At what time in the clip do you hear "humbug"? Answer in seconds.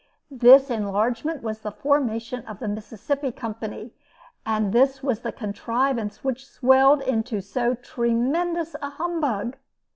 8.89-9.57